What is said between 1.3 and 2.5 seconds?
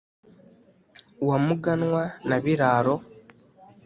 Muganwa na